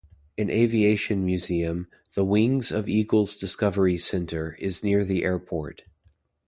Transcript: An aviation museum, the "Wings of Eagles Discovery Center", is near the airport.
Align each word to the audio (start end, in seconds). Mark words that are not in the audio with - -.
An 0.35 0.49
aviation 0.49 1.23
museum, 1.23 1.87
the 2.15 2.25
"Wings 2.25 2.71
of 2.71 2.89
Eagles 2.89 3.37
Discovery 3.37 3.99
Center", 3.99 4.55
is 4.59 4.83
near 4.83 5.05
the 5.05 5.23
airport. 5.23 5.83